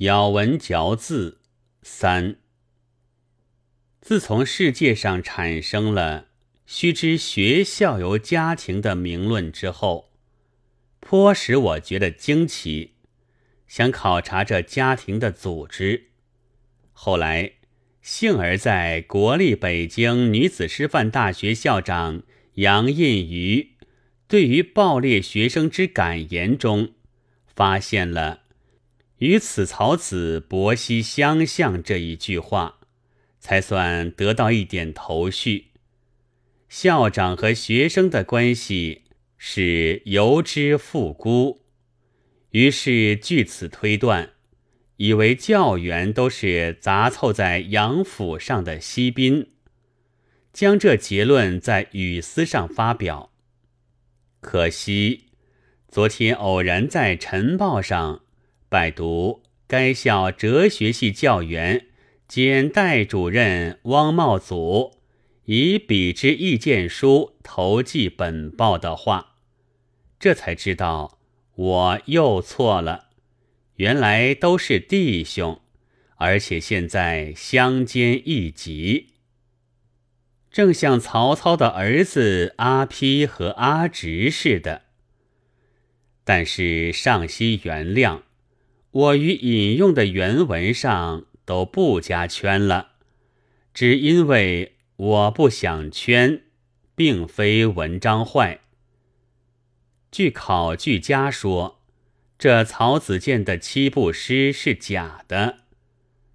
[0.00, 1.40] 咬文嚼字
[1.80, 2.36] 三。
[4.02, 6.26] 自从世界上产生了
[6.66, 10.10] 须知学校由家庭的名论之后，
[11.00, 12.96] 颇使我觉得惊奇，
[13.66, 16.10] 想考察这家庭的组织。
[16.92, 17.52] 后来，
[18.02, 22.22] 幸而在国立北京女子师范大学校长
[22.56, 23.70] 杨印瑜
[24.28, 26.92] 对于暴烈学生之感言中，
[27.46, 28.42] 发现了。
[29.18, 32.80] 与此曹子伯兮相向这一句话，
[33.40, 35.68] 才算得到一点头绪。
[36.68, 39.04] 校长和学生的关系
[39.38, 41.62] 是由之复孤，
[42.50, 44.32] 于是据此推断，
[44.96, 49.52] 以为教员都是杂凑在杨府上的锡宾，
[50.52, 53.30] 将这结论在语丝上发表。
[54.40, 55.28] 可惜，
[55.88, 58.25] 昨天偶然在晨报上。
[58.68, 61.86] 拜读该校哲学系教员
[62.26, 64.98] 兼代主任汪茂祖
[65.44, 69.36] 以笔之意见书投寄本报的话，
[70.18, 71.18] 这才知道
[71.54, 73.10] 我又错了。
[73.76, 75.60] 原来都是弟兄，
[76.16, 79.10] 而且现在相煎一急，
[80.50, 84.82] 正像曹操的儿子阿丕和阿直似的。
[86.24, 88.25] 但是尚希原谅。
[88.96, 92.92] 我于引用的原文上都不加圈了，
[93.74, 96.44] 只因为我不想圈，
[96.94, 98.60] 并非文章坏。
[100.10, 101.82] 据考据家说，
[102.38, 105.58] 这曹子建的七步诗是假的，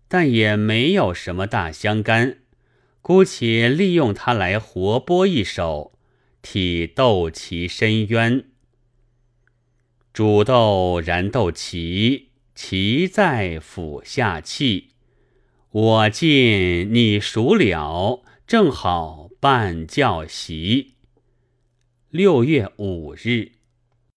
[0.07, 2.37] 但也没有什么大相干，
[3.01, 5.97] 姑且利用它来活播一首，
[6.43, 8.43] 替斗其深渊。
[10.13, 12.25] 煮豆燃豆萁。
[12.53, 14.89] 其在府下气，
[15.71, 20.95] 我见你熟了，正好办教习。
[22.09, 23.60] 六月五日。